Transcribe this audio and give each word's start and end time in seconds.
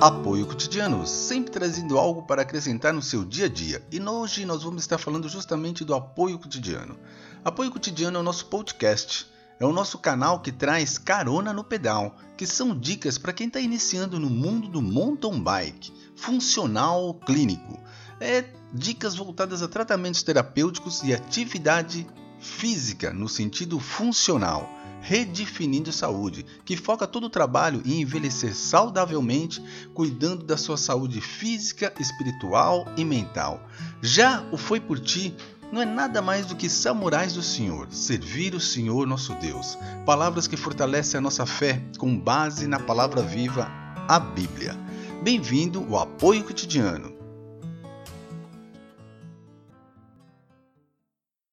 Apoio 0.00 0.46
Cotidiano, 0.46 1.04
sempre 1.04 1.50
trazendo 1.50 1.98
algo 1.98 2.22
para 2.22 2.42
acrescentar 2.42 2.92
no 2.94 3.02
seu 3.02 3.24
dia 3.24 3.46
a 3.46 3.48
dia. 3.48 3.82
E 3.90 4.00
hoje 4.00 4.46
nós 4.46 4.62
vamos 4.62 4.84
estar 4.84 4.96
falando 4.96 5.28
justamente 5.28 5.84
do 5.84 5.92
Apoio 5.92 6.38
Cotidiano. 6.38 6.96
Apoio 7.44 7.72
Cotidiano 7.72 8.16
é 8.16 8.20
o 8.20 8.22
nosso 8.22 8.46
podcast, 8.46 9.26
é 9.58 9.66
o 9.66 9.72
nosso 9.72 9.98
canal 9.98 10.38
que 10.38 10.52
traz 10.52 10.98
carona 10.98 11.52
no 11.52 11.64
pedal, 11.64 12.16
que 12.36 12.46
são 12.46 12.78
dicas 12.78 13.18
para 13.18 13.32
quem 13.32 13.48
está 13.48 13.58
iniciando 13.58 14.20
no 14.20 14.30
mundo 14.30 14.68
do 14.68 14.80
mountain 14.80 15.40
bike, 15.40 15.92
funcional 16.14 17.14
clínico. 17.14 17.76
É 18.20 18.44
dicas 18.72 19.16
voltadas 19.16 19.62
a 19.62 19.68
tratamentos 19.68 20.22
terapêuticos 20.22 21.02
e 21.02 21.12
atividade 21.12 22.06
física 22.40 23.12
no 23.12 23.28
sentido 23.28 23.78
funcional 23.78 24.78
Redefinindo 25.00 25.92
Saúde, 25.92 26.44
que 26.64 26.76
foca 26.76 27.06
todo 27.06 27.24
o 27.24 27.30
trabalho 27.30 27.82
em 27.84 28.02
envelhecer 28.02 28.54
saudavelmente, 28.54 29.62
cuidando 29.94 30.44
da 30.44 30.56
sua 30.56 30.76
saúde 30.76 31.20
física, 31.20 31.92
espiritual 31.98 32.86
e 32.96 33.04
mental. 33.04 33.62
Já 34.02 34.44
o 34.50 34.56
Foi 34.56 34.80
por 34.80 34.98
Ti 34.98 35.34
não 35.70 35.82
é 35.82 35.84
nada 35.84 36.22
mais 36.22 36.46
do 36.46 36.56
que 36.56 36.68
samurais 36.68 37.34
do 37.34 37.42
Senhor, 37.42 37.88
servir 37.90 38.54
o 38.54 38.60
Senhor 38.60 39.06
nosso 39.06 39.34
Deus. 39.34 39.78
Palavras 40.06 40.46
que 40.46 40.56
fortalecem 40.56 41.18
a 41.18 41.20
nossa 41.20 41.44
fé 41.44 41.82
com 41.98 42.18
base 42.18 42.66
na 42.66 42.80
palavra 42.80 43.22
viva, 43.22 43.70
a 44.08 44.18
Bíblia. 44.18 44.76
Bem-vindo 45.22 45.86
ao 45.90 46.00
Apoio 46.00 46.42
Cotidiano. 46.44 47.17